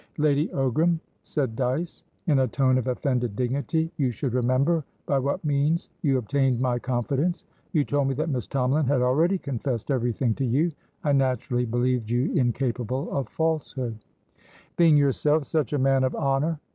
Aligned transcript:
"Lady 0.17 0.47
Ogram," 0.47 0.99
said 1.23 1.55
Dyce, 1.55 2.03
in 2.25 2.39
a 2.39 2.47
tone 2.47 2.79
of 2.79 2.87
offended 2.87 3.35
dignity, 3.35 3.91
"you 3.97 4.09
should 4.09 4.33
remember 4.33 4.83
by 5.05 5.19
what 5.19 5.45
means 5.45 5.89
you 6.01 6.17
obtained 6.17 6.59
my 6.59 6.79
confidence. 6.79 7.43
You 7.71 7.85
told 7.85 8.07
me 8.07 8.15
that 8.15 8.27
Miss 8.29 8.47
Tomalin 8.47 8.87
had 8.87 9.03
already 9.03 9.37
confessed 9.37 9.91
everything 9.91 10.33
to 10.33 10.43
you. 10.43 10.71
I 11.03 11.11
naturally 11.11 11.65
believed 11.65 12.09
you 12.09 12.31
incapable 12.33 13.11
of 13.15 13.29
falsehood" 13.29 13.99
"Being 14.75 14.97
yourself 14.97 15.43
such 15.43 15.71
a 15.71 15.77
man 15.77 16.03
of 16.03 16.15
honour!" 16.15 16.59